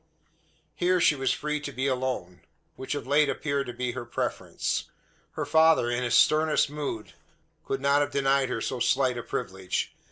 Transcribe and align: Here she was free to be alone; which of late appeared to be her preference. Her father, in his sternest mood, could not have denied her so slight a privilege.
Here 0.73 0.99
she 0.99 1.13
was 1.15 1.31
free 1.31 1.59
to 1.59 1.71
be 1.71 1.85
alone; 1.85 2.41
which 2.75 2.95
of 2.95 3.05
late 3.05 3.29
appeared 3.29 3.67
to 3.67 3.73
be 3.73 3.91
her 3.91 4.03
preference. 4.03 4.85
Her 5.33 5.45
father, 5.45 5.91
in 5.91 6.01
his 6.01 6.15
sternest 6.15 6.71
mood, 6.71 7.13
could 7.67 7.81
not 7.81 8.01
have 8.01 8.09
denied 8.09 8.49
her 8.49 8.61
so 8.61 8.79
slight 8.79 9.19
a 9.19 9.21
privilege. 9.21 9.93